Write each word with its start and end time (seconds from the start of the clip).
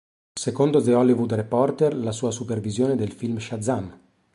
Secondo 0.33 0.81
The 0.81 0.95
Hollywood 0.95 1.33
Reporter, 1.33 1.95
la 1.95 2.11
sua 2.11 2.31
supervisione 2.31 2.95
del 2.95 3.11
film 3.11 3.37
Shazam! 3.37 3.99